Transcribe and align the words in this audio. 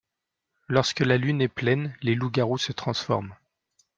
Lorsque 0.67 1.01
la 1.01 1.17
lune 1.19 1.43
est 1.43 1.47
pleine, 1.47 1.95
les 2.01 2.15
loups 2.15 2.31
garous 2.31 2.57
se 2.57 2.71
transforment. 2.71 3.35